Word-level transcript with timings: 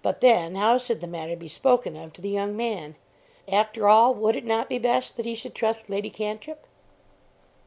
But 0.00 0.22
then 0.22 0.54
how 0.54 0.78
should 0.78 1.02
the 1.02 1.06
matter 1.06 1.36
be 1.36 1.46
spoken 1.46 1.94
of 1.94 2.14
to 2.14 2.22
the 2.22 2.30
young 2.30 2.56
man? 2.56 2.94
After 3.46 3.86
all, 3.86 4.14
would 4.14 4.34
it 4.34 4.46
not 4.46 4.70
be 4.70 4.78
best 4.78 5.16
that 5.18 5.26
he 5.26 5.34
should 5.34 5.54
trust 5.54 5.90
Lady 5.90 6.08
Cantrip? 6.08 6.64